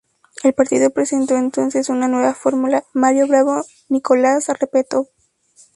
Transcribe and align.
El 0.41 0.53
partido 0.53 0.89
presentó 0.89 1.35
entonces 1.37 1.89
una 1.89 2.07
nueva 2.07 2.33
fórmula, 2.33 2.83
Mario 2.91 3.27
Bravo-Nicolás 3.27 4.47
Repetto. 4.59 5.09